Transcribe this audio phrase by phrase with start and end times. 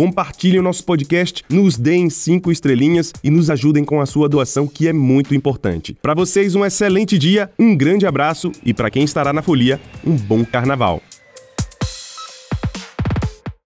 [0.00, 4.66] Compartilhem o nosso podcast, nos deem cinco estrelinhas e nos ajudem com a sua doação,
[4.66, 5.94] que é muito importante.
[6.00, 10.16] Para vocês, um excelente dia, um grande abraço e para quem estará na folia, um
[10.16, 11.02] bom carnaval.